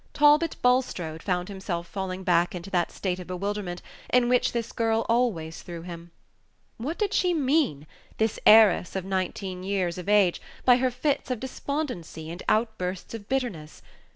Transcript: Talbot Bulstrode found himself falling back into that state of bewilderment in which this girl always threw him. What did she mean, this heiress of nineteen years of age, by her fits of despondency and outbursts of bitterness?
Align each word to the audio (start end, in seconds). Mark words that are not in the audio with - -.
Talbot 0.13 0.55
Bulstrode 0.63 1.21
found 1.21 1.47
himself 1.47 1.85
falling 1.85 2.23
back 2.23 2.55
into 2.55 2.71
that 2.71 2.91
state 2.91 3.19
of 3.19 3.27
bewilderment 3.27 3.83
in 4.11 4.29
which 4.29 4.51
this 4.51 4.71
girl 4.71 5.05
always 5.07 5.61
threw 5.61 5.83
him. 5.83 6.09
What 6.77 6.97
did 6.97 7.13
she 7.13 7.35
mean, 7.35 7.85
this 8.17 8.39
heiress 8.47 8.95
of 8.95 9.05
nineteen 9.05 9.61
years 9.61 9.99
of 9.99 10.09
age, 10.09 10.41
by 10.65 10.77
her 10.77 10.89
fits 10.89 11.29
of 11.29 11.39
despondency 11.39 12.31
and 12.31 12.41
outbursts 12.49 13.13
of 13.13 13.29
bitterness? 13.29 13.83